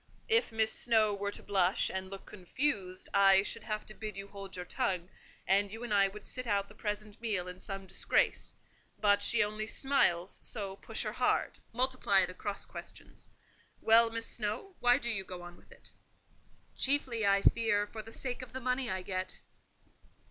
If 0.29 0.51
Miss 0.51 0.73
Snowe 0.73 1.13
were 1.13 1.29
to 1.29 1.43
blush 1.43 1.91
and 1.91 2.09
look 2.09 2.25
confused, 2.25 3.07
I 3.13 3.43
should 3.43 3.61
have 3.61 3.85
to 3.85 3.93
bid 3.93 4.17
you 4.17 4.27
hold 4.27 4.55
your 4.55 4.65
tongue; 4.65 5.09
and 5.45 5.69
you 5.71 5.83
and 5.83 5.93
I 5.93 6.07
would 6.07 6.25
sit 6.25 6.47
out 6.47 6.67
the 6.67 6.73
present 6.73 7.21
meal 7.21 7.47
in 7.47 7.59
some 7.59 7.85
disgrace; 7.85 8.55
but 8.99 9.21
she 9.21 9.43
only 9.43 9.67
smiles, 9.67 10.39
so 10.41 10.75
push 10.77 11.03
her 11.03 11.11
hard, 11.13 11.59
multiply 11.71 12.25
the 12.25 12.33
cross 12.33 12.65
questions. 12.65 13.29
Well, 13.79 14.09
Miss 14.09 14.25
Snowe, 14.25 14.73
why 14.79 14.97
do 14.97 15.07
you 15.11 15.23
go 15.23 15.43
on 15.43 15.55
with 15.55 15.71
it?" 15.71 15.91
"Chiefly, 16.75 17.23
I 17.27 17.43
fear, 17.43 17.85
for 17.85 18.01
the 18.01 18.11
sake 18.11 18.41
of 18.41 18.53
the 18.53 18.59
money 18.59 18.89
I 18.89 19.03
get." 19.03 19.43